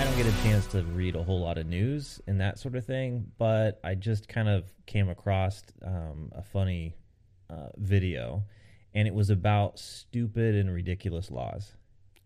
[0.00, 2.74] I don't get a chance to read a whole lot of news and that sort
[2.74, 6.96] of thing, but I just kind of came across um, a funny
[7.50, 8.44] uh, video,
[8.94, 11.74] and it was about stupid and ridiculous laws.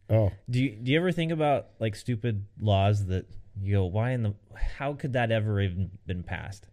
[0.08, 3.26] Oh, Do you do you ever think about like stupid laws that
[3.60, 6.68] you go, why in the how could that ever even been passed?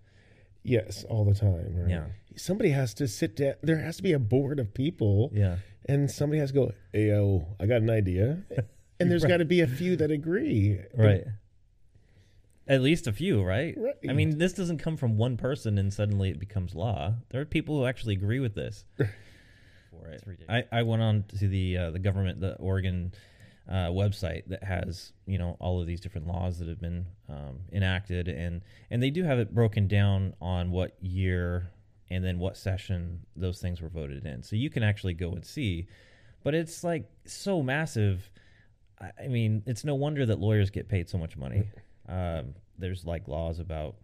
[0.64, 1.76] yes, all the time.
[1.76, 1.90] Right?
[1.90, 2.06] Yeah.
[2.36, 3.56] Somebody has to sit down.
[3.64, 5.56] There has to be a board of people, Yeah,
[5.90, 6.72] and somebody has to go.
[6.94, 8.44] Hey, yo, I got an idea,
[9.02, 9.30] and there's Right.
[9.30, 10.80] got to be a few that agree.
[10.96, 11.26] right.
[12.68, 13.76] At least a few, right?
[13.78, 13.96] Right.
[14.08, 17.16] I mean, this doesn't come from one person and suddenly it becomes law.
[17.30, 18.86] There are people who actually agree with this.
[18.98, 20.24] For it.
[20.48, 23.12] I, I went on to the uh, the government, the Oregon
[23.70, 27.60] uh, website that has you know all of these different laws that have been um,
[27.74, 31.72] enacted, and and they do have it broken down on what year
[32.10, 35.46] and then what session those things were voted in, so you can actually go and
[35.46, 35.88] see.
[36.42, 38.32] But it's like so massive.
[39.20, 41.64] I mean, it's no wonder that lawyers get paid so much money.
[42.10, 43.96] Um, there's like laws about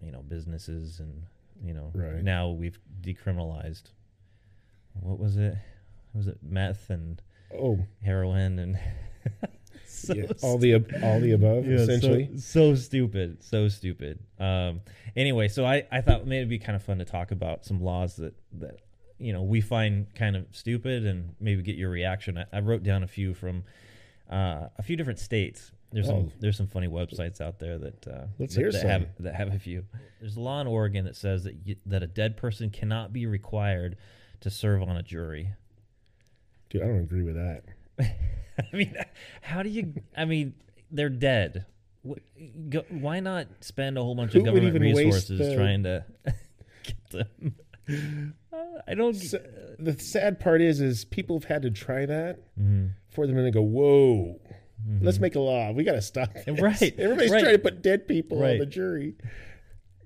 [0.00, 1.22] you know businesses and
[1.64, 2.22] you know Right.
[2.22, 3.84] now we've decriminalized
[5.00, 5.56] what was it
[6.14, 7.20] was it meth and
[7.52, 8.78] Oh, heroin and
[9.86, 12.30] so yeah, all the ab- all the above, yeah, so- essentially.
[12.38, 14.18] So, stupid, so stupid.
[14.38, 14.82] Um,
[15.16, 17.80] anyway, so I, I thought maybe it'd be kind of fun to talk about some
[17.82, 18.80] laws that, that
[19.18, 22.36] you know we find kind of stupid and maybe get your reaction.
[22.38, 23.64] I, I wrote down a few from
[24.30, 25.72] uh, a few different states.
[25.92, 26.32] There's some Oh.
[26.40, 28.90] there's some funny websites out there that uh, Let's that, hear that some.
[28.90, 29.84] have that have a few.
[30.20, 33.24] There's a law in Oregon that says that you, that a dead person cannot be
[33.26, 33.96] required
[34.40, 35.50] to serve on a jury.
[36.70, 37.62] Dude, I don't agree with that.
[38.58, 38.96] I mean,
[39.42, 39.94] how do you?
[40.16, 40.54] I mean,
[40.90, 41.66] they're dead.
[42.90, 46.04] Why not spend a whole bunch Who of government resources the- trying to
[46.82, 47.54] get them?
[48.88, 49.14] I don't.
[49.14, 49.38] So,
[49.78, 52.90] the sad part is, is people have had to try that Mhm.
[53.08, 54.40] for them, and they go, "Whoa,
[55.00, 55.72] let's make a law.
[55.72, 56.44] We got to stop." This.
[56.46, 56.62] Mm-hmm.
[56.64, 57.40] Right, Everybody's right.
[57.42, 59.14] trying to put dead people on the jury.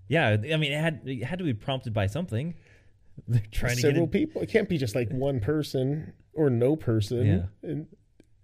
[0.09, 2.55] Yeah, I mean, it had it had to be prompted by something.
[3.29, 4.43] They're trying to Several people.
[4.43, 7.27] It can't be just like one person or no person.
[7.27, 7.69] Yeah.
[7.71, 7.87] And.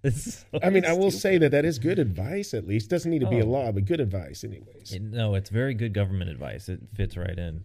[0.02, 2.54] It's so I mean, I will say that that is good advice.
[2.54, 3.48] At least doesn't need to be a Oh.
[3.48, 4.92] law, but good advice, anyways.
[4.92, 6.68] It- no, it's very good government advice.
[6.68, 7.64] It fits right in.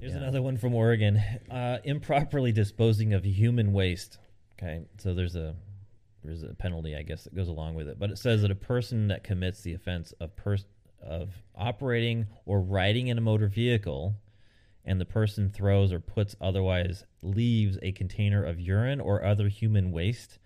[0.00, 0.18] Here's Yeah.
[0.18, 1.18] another one from Oregon:
[1.50, 4.18] uh, improperly disposing of human waste.
[4.58, 5.54] Okay, so there's a
[6.22, 7.98] there's a penalty, I guess, that goes along with it.
[7.98, 10.66] But it says that a person that commits the offense of pers-
[11.02, 14.14] of operating or riding in a motor vehicle,
[14.84, 19.92] and the person throws or puts otherwise leaves a container of urine or other human
[19.92, 20.38] waste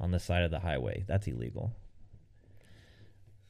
[0.00, 1.72] on the side of the highway, that's illegal.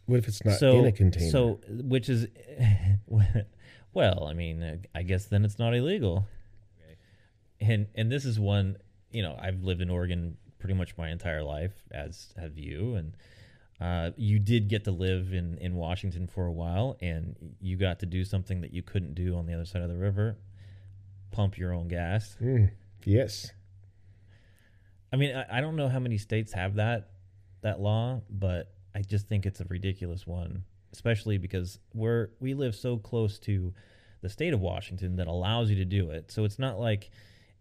[0.06, 1.30] What if it's not so, in a container?
[1.30, 2.26] So, which is,
[3.94, 6.26] well, I mean, uh, I guess then it's not illegal.
[7.60, 8.76] And and this is one,
[9.12, 13.16] you know, I've lived in Oregon pretty much my entire life, as have you, and
[13.80, 18.00] uh, you did get to live in in Washington for a while, and you got
[18.00, 20.36] to do something that you couldn't do on the other side of the river,
[21.30, 22.36] pump your own gas.
[22.42, 22.70] Mm,
[23.04, 23.52] yes.
[25.12, 27.10] I mean, I, I don't know how many states have that
[27.60, 32.74] that law, but I just think it's a ridiculous one, especially because we're we live
[32.74, 33.72] so close to
[34.20, 36.30] the state of Washington that allows you to do it.
[36.30, 37.10] So it's not like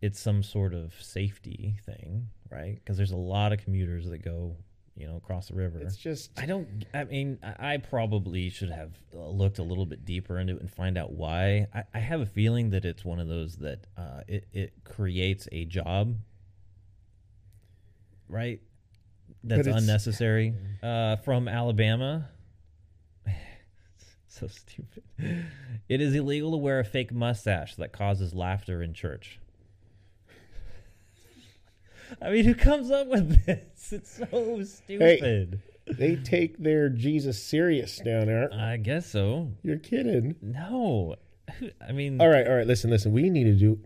[0.02, 2.76] it's some sort of safety thing, right?
[2.76, 4.56] Because there's a lot of commuters that go,
[4.96, 5.80] you know, across the river.
[5.80, 6.86] It's just I don't.
[6.94, 10.98] I mean, I probably should have looked a little bit deeper into it and find
[10.98, 11.68] out why.
[11.74, 15.48] I, I have a feeling that it's one of those that uh, it it creates
[15.52, 16.16] a job,
[18.28, 18.60] right?
[19.44, 20.54] That's unnecessary.
[20.84, 22.30] Uh, from Alabama.
[24.42, 25.04] So stupid.
[25.88, 29.40] It is illegal to wear a fake mustache that causes laughter in church.
[32.22, 33.94] I mean, who comes up with this?
[33.94, 35.60] It's so stupid.
[35.88, 38.50] Hey, they take their Jesus serious down there.
[38.54, 39.50] I guess so.
[39.64, 40.36] You're kidding.
[40.42, 41.16] No,
[41.88, 42.68] I mean, All right, all right.
[42.68, 43.12] Listen, listen.
[43.14, 43.80] We need to do.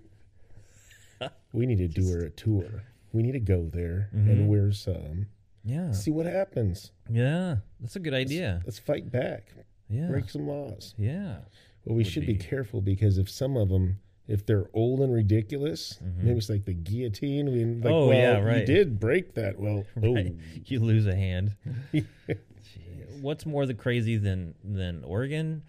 [1.54, 2.84] We need to do her a tour.
[3.14, 4.30] We need to go there Mm-hmm.
[4.30, 5.28] and wear some.
[5.64, 6.92] yeah, See what happens.
[7.10, 8.62] yeah, that's a good idea.
[8.66, 9.54] Let's fight back.
[9.90, 10.94] Yeah, Break some laws.
[10.98, 11.38] yeah,
[11.86, 12.34] Well, we Would should be.
[12.34, 12.40] be.
[12.40, 16.24] careful because if some of them, if they're old and ridiculous, Mhm.
[16.24, 17.52] maybe it's like the guillotine.
[17.52, 18.66] We like, Oh, well, yeah, You right.
[18.66, 19.60] did break that.
[19.60, 20.34] Well, right.
[20.36, 21.56] oh, You lose a hand.
[23.22, 25.64] What's more the crazy than than Oregon?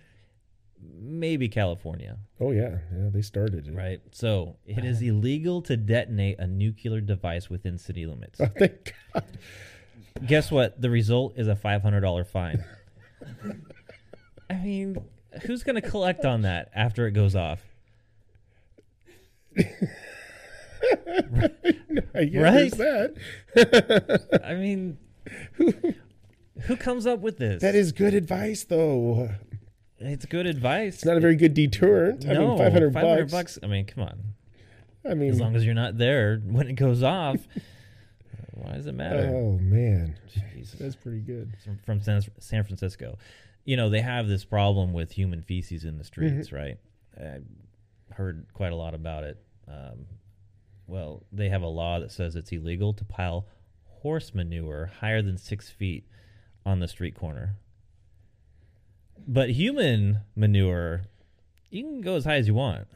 [0.98, 3.08] Maybe California, oh yeah, yeah.
[3.10, 3.74] They started it.
[3.74, 4.00] right?
[4.12, 8.40] So it is illegal to detonate a nuclear device within city limits.
[8.40, 9.24] Oh, thank God.
[10.26, 10.80] Guess what?
[10.80, 12.64] The result is a five hundred dollar fine.
[14.50, 14.96] I mean,
[15.46, 17.60] who's going to collect on that after it goes off?
[22.14, 22.72] I Right?
[22.76, 24.40] that.
[24.44, 24.98] I mean,
[25.54, 25.72] Who
[26.62, 27.60] who comes up with this?
[27.62, 29.30] That is good advice, though.
[29.98, 30.94] It's good advice.
[30.96, 32.26] It's not a very good deterrent.
[32.28, 33.32] I no, mean, five hundred 500 bucks.
[33.32, 33.58] bucks.
[33.62, 34.18] I mean, come on.
[35.08, 37.36] I mean, As long as you're not there when it goes off,
[38.52, 39.30] why does it matter?
[39.34, 40.16] oh man,
[40.54, 40.78] Jesus.
[40.78, 41.52] that's pretty good.
[41.64, 43.16] From- From San, San Francisco,
[43.66, 46.78] you know they have this problem with human feces in the streets, right?
[47.20, 47.40] I
[48.14, 49.38] heard quite a lot about it.
[49.68, 50.06] Um,
[50.86, 53.46] well, they have a law that says it's illegal to pile
[54.02, 56.06] horse manure higher than six feet
[56.64, 57.56] on the street corner.
[59.26, 61.02] But human manure,
[61.70, 62.86] you can go as high as you want.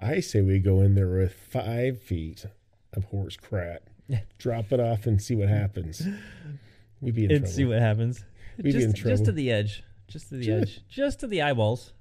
[0.00, 2.46] I say we go in there with five feet
[2.92, 3.82] of horse crap,
[4.38, 6.06] drop it off, and see what happens.
[7.00, 7.52] We'd be in and trouble.
[7.52, 8.24] see what happens.
[8.58, 9.82] We'd just, just to the edge.
[10.08, 10.80] Just to the Just- edge.
[10.88, 11.92] Just to the eyeballs.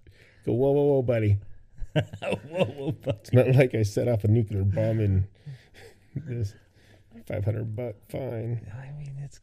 [0.45, 1.37] Go whoa, whoa, whoa, buddy!
[1.93, 3.17] whoa, whoa, buddy.
[3.19, 5.27] It's not like I set off a nuclear bomb in
[6.15, 6.55] this
[7.27, 8.67] five hundred buck fine.
[8.73, 9.39] I mean, it's.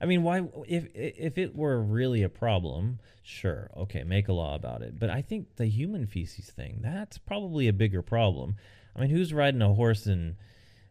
[0.00, 0.42] I mean, why?
[0.66, 4.98] If if it were really a problem, sure, okay, make a law about it.
[4.98, 8.56] But I think the human feces thing—that's probably a bigger problem.
[8.96, 10.36] I mean, who's riding a horse and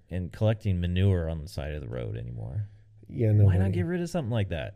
[0.09, 2.67] and collecting manure on the side of the road anymore?
[3.09, 3.45] Yeah, no.
[3.45, 4.75] Why not get rid of something like that?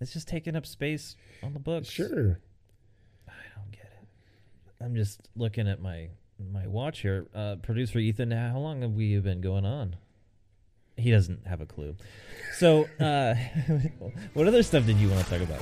[0.00, 1.88] It's just taking up space on the books.
[1.88, 2.38] Sure.
[3.28, 4.84] I don't get it.
[4.84, 6.08] I'm just looking at my
[6.52, 7.26] my watch here.
[7.34, 9.96] Uh, Producer Ethan, how long have we been going on?
[10.96, 11.96] He doesn't have a clue.
[12.54, 13.34] So, uh,
[14.34, 15.60] what other stuff did you want to talk about?